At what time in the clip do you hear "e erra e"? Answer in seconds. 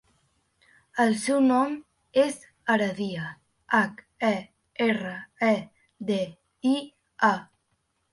4.31-5.53